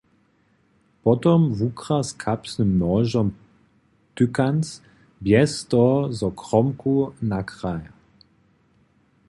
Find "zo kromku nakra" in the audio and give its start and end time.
6.19-7.75